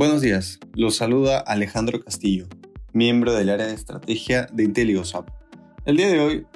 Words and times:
Buenos 0.00 0.22
días, 0.22 0.58
los 0.72 0.96
saluda 0.96 1.40
Alejandro 1.40 2.02
Castillo, 2.02 2.46
miembro 2.94 3.34
del 3.34 3.50
área 3.50 3.66
de 3.66 3.74
estrategia 3.74 4.46
de 4.50 4.64
IntelioSAP. 4.64 5.28
El 5.84 5.98
día 5.98 6.08
de 6.08 6.20
hoy, 6.20 6.46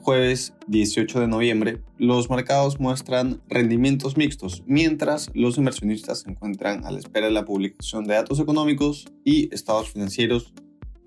jueves 0.00 0.54
18 0.68 1.18
de 1.18 1.26
noviembre, 1.26 1.82
los 1.98 2.30
mercados 2.30 2.78
muestran 2.78 3.42
rendimientos 3.48 4.16
mixtos, 4.16 4.62
mientras 4.66 5.28
los 5.34 5.58
inversionistas 5.58 6.20
se 6.20 6.30
encuentran 6.30 6.84
a 6.86 6.92
la 6.92 7.00
espera 7.00 7.26
de 7.26 7.32
la 7.32 7.44
publicación 7.44 8.04
de 8.04 8.14
datos 8.14 8.38
económicos 8.38 9.06
y 9.24 9.52
estados 9.52 9.90
financieros 9.90 10.54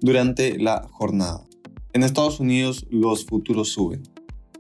durante 0.02 0.60
la 0.60 0.86
jornada. 0.92 1.48
En 1.94 2.04
Estados 2.04 2.42
Unidos 2.42 2.86
los 2.90 3.26
futuros 3.26 3.70
suben. 3.70 4.04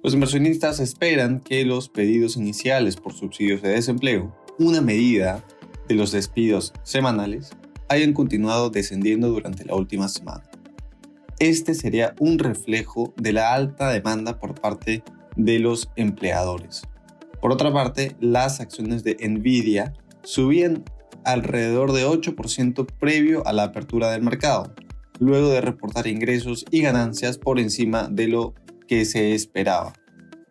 Los 0.01 0.13
inversionistas 0.13 0.79
esperan 0.79 1.41
que 1.41 1.65
los 1.65 1.89
pedidos 1.89 2.37
iniciales 2.37 2.95
por 2.95 3.11
subsidios 3.11 3.61
de 3.61 3.71
desempleo, 3.71 4.33
una 4.59 4.79
medida 4.79 5.43
de 5.87 5.95
los 5.95 6.11
despidos 6.11 6.73
semanales 6.83 7.51
hayan 7.89 8.13
continuado 8.13 8.69
descendiendo 8.69 9.29
durante 9.29 9.65
la 9.65 9.75
última 9.75 10.07
semana. 10.07 10.43
Este 11.39 11.75
sería 11.75 12.15
un 12.19 12.39
reflejo 12.39 13.13
de 13.15 13.33
la 13.33 13.53
alta 13.53 13.89
demanda 13.89 14.39
por 14.39 14.59
parte 14.59 15.03
de 15.35 15.59
los 15.59 15.89
empleadores. 15.95 16.81
Por 17.39 17.51
otra 17.51 17.71
parte, 17.71 18.15
las 18.19 18.59
acciones 18.59 19.03
de 19.03 19.17
Nvidia 19.27 19.93
subían 20.23 20.83
alrededor 21.23 21.93
de 21.93 22.05
8% 22.05 22.87
previo 22.99 23.45
a 23.45 23.53
la 23.53 23.63
apertura 23.65 24.11
del 24.11 24.23
mercado, 24.23 24.73
luego 25.19 25.49
de 25.49 25.61
reportar 25.61 26.07
ingresos 26.07 26.65
y 26.71 26.81
ganancias 26.81 27.37
por 27.37 27.59
encima 27.59 28.07
de 28.09 28.27
lo 28.27 28.53
que 28.87 29.05
se 29.05 29.35
esperaba. 29.35 29.93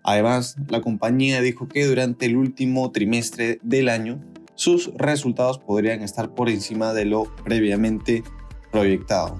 Además, 0.04 0.56
la 0.68 0.80
compañía 0.80 1.40
dijo 1.40 1.66
que 1.66 1.84
durante 1.84 2.26
el 2.26 2.36
último 2.36 2.92
trimestre 2.92 3.58
del 3.62 3.88
año 3.88 4.20
sus 4.56 4.90
resultados 4.94 5.58
podrían 5.58 6.02
estar 6.02 6.34
por 6.34 6.48
encima 6.48 6.92
de 6.92 7.04
lo 7.04 7.24
previamente 7.44 8.24
proyectado. 8.72 9.38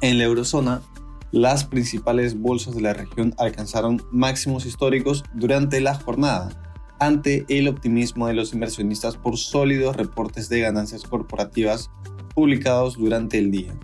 En 0.00 0.18
la 0.18 0.24
eurozona, 0.24 0.82
las 1.30 1.64
principales 1.64 2.38
bolsas 2.38 2.74
de 2.74 2.82
la 2.82 2.92
región 2.92 3.34
alcanzaron 3.38 4.02
máximos 4.10 4.66
históricos 4.66 5.24
durante 5.34 5.80
la 5.80 5.94
jornada, 5.94 6.74
ante 6.98 7.44
el 7.48 7.68
optimismo 7.68 8.26
de 8.26 8.34
los 8.34 8.52
inversionistas 8.54 9.16
por 9.16 9.36
sólidos 9.36 9.96
reportes 9.96 10.48
de 10.48 10.60
ganancias 10.60 11.04
corporativas 11.04 11.90
publicados 12.34 12.96
durante 12.96 13.38
el 13.38 13.50
día. 13.50 13.74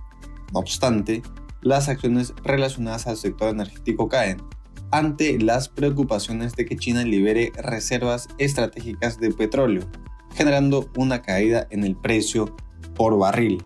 No 0.53 0.61
obstante, 0.61 1.23
las 1.63 1.89
acciones 1.89 2.35
relacionadas 2.43 3.07
al 3.07 3.17
sector 3.17 3.49
energético 3.49 4.09
caen, 4.09 4.43
ante 4.91 5.39
las 5.39 5.69
preocupaciones 5.69 6.55
de 6.57 6.67
que 6.67 6.77
China 6.77 7.05
libere 7.05 7.53
reservas 7.57 8.29
estratégicas 8.39 9.19
de 9.19 9.33
petróleo, 9.33 9.83
generando 10.41 10.89
una 10.97 11.21
caída 11.21 11.67
en 11.69 11.85
el 11.85 11.95
precio 11.95 12.57
por 12.95 13.19
barril. 13.19 13.63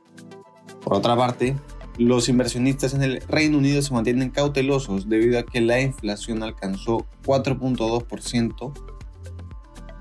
Por 0.82 0.94
otra 0.94 1.16
parte, 1.16 1.54
los 1.98 2.28
inversionistas 2.28 2.94
en 2.94 3.04
el 3.04 3.20
Reino 3.28 3.58
Unido 3.58 3.80
se 3.80 3.94
mantienen 3.94 4.30
cautelosos 4.30 5.08
debido 5.08 5.38
a 5.38 5.44
que 5.44 5.60
la 5.60 5.80
inflación 5.80 6.42
alcanzó 6.42 7.06
4.2% 7.24 8.72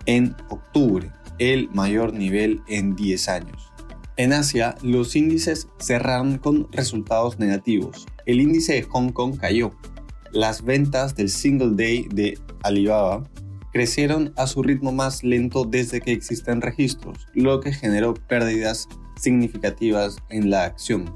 en 0.07 0.35
octubre, 0.49 1.11
el 1.37 1.69
mayor 1.75 2.11
nivel 2.11 2.63
en 2.67 2.95
10 2.95 3.29
años. 3.29 3.71
En 4.17 4.33
Asia, 4.33 4.73
los 4.81 5.15
índices 5.15 5.67
cerraron 5.77 6.39
con 6.39 6.67
resultados 6.71 7.37
negativos. 7.37 8.07
El 8.25 8.41
índice 8.41 8.73
de 8.73 8.81
Hong 8.81 9.11
Kong 9.11 9.37
cayó. 9.39 9.73
Las 10.31 10.63
ventas 10.63 11.15
del 11.15 11.29
single 11.29 11.75
day 11.75 12.07
de 12.11 12.39
Alibaba 12.63 13.23
crecieron 13.73 14.31
a 14.37 14.45
su 14.45 14.61
ritmo 14.61 14.91
más 14.91 15.23
lento 15.23 15.65
desde 15.65 15.99
que 15.99 16.11
existen 16.11 16.61
registros, 16.61 17.27
lo 17.33 17.59
que 17.59 17.73
generó 17.73 18.13
pérdidas 18.13 18.87
significativas 19.19 20.17
en 20.29 20.51
la 20.51 20.65
acción. 20.65 21.13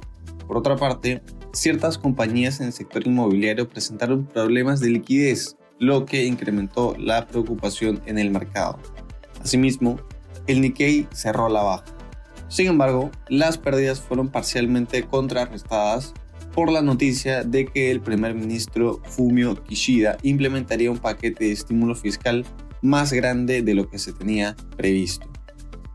Por 0.48 0.58
otra 0.58 0.76
parte, 0.76 1.22
ciertas 1.54 1.98
compañías 1.98 2.60
en 2.60 2.68
el 2.68 2.74
sector 2.74 3.06
inmobiliario 3.06 3.70
presentaron 3.70 4.26
problemas 4.26 4.80
de 4.80 4.90
liquidez, 4.90 5.56
lo 5.80 6.06
que 6.06 6.26
incrementó 6.26 6.96
la 6.98 7.28
preocupación 7.28 8.02
en 8.08 8.18
el 8.18 8.32
mercado. 8.32 8.80
Asimismo, 9.42 10.00
el 10.48 10.62
Nikkei 10.62 11.08
cerró 11.14 11.50
la 11.50 11.62
baja. 11.62 11.86
Sin 12.48 12.68
embargo, 12.68 13.12
las 13.28 13.58
pérdidas 13.58 14.00
fueron 14.00 14.30
parcialmente 14.30 15.04
contrarrestadas 15.04 16.14
por 16.54 16.72
la 16.72 16.82
noticia 16.82 17.44
de 17.44 17.66
que 17.66 17.92
el 17.92 18.02
primer 18.02 18.34
ministro 18.34 19.00
Fumio 19.06 19.64
Kishida 19.64 20.18
implementaría 20.24 20.92
un 20.92 20.98
paquete 20.98 21.46
de 21.46 21.52
estímulo 21.52 21.96
fiscal 21.96 22.46
más 22.82 23.14
grande 23.14 23.62
de 23.62 23.74
lo 23.74 23.90
que 23.90 24.00
se 24.00 24.14
tenía 24.14 24.56
previsto. 24.76 25.28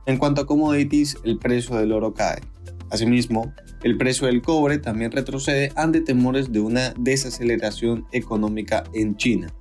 En 0.07 0.19
cuanto 0.19 0.43
a 0.43 0.47
commodities, 0.47 1.17
el 1.25 1.39
precio 1.39 1.77
del 1.77 1.93
oro 1.93 2.13
cae. 2.13 2.41
Asimismo, 2.91 3.55
el 3.83 3.97
precio 3.97 4.27
del 4.27 4.43
cobre 4.43 4.79
también 4.79 5.13
retrocede 5.13 5.73
ante 5.77 6.01
temores 6.01 6.53
de 6.53 6.61
una 6.61 6.93
desaceleración 6.99 8.07
económica 8.13 8.85
en 8.93 9.17
China. 9.17 9.53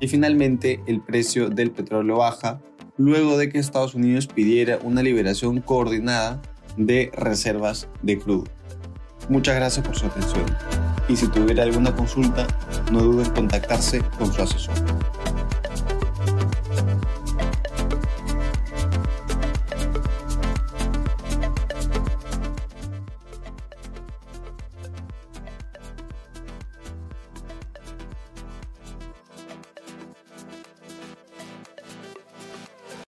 Y 0.00 0.08
finalmente, 0.08 0.80
el 0.86 1.00
precio 1.00 1.48
del 1.48 1.70
petróleo 1.70 2.16
baja 2.18 2.60
luego 2.96 3.38
de 3.38 3.48
que 3.48 3.58
Estados 3.58 3.94
Unidos 3.94 4.26
pidiera 4.26 4.78
una 4.82 5.02
liberación 5.02 5.60
coordinada 5.60 6.42
de 6.76 7.10
reservas 7.14 7.88
de 8.02 8.18
crudo. 8.18 8.44
Muchas 9.28 9.54
gracias 9.54 9.86
por 9.86 9.96
su 9.96 10.06
atención 10.06 10.44
y 11.08 11.16
si 11.16 11.26
tuviera 11.28 11.62
alguna 11.62 11.94
consulta, 11.94 12.46
no 12.90 13.00
duden 13.00 13.26
en 13.26 13.32
contactarse 13.32 14.02
con 14.18 14.32
su 14.32 14.42
asesor. 14.42 14.74